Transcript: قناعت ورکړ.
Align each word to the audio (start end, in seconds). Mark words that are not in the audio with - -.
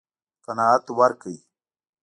قناعت 0.45 0.85
ورکړ. 0.97 1.35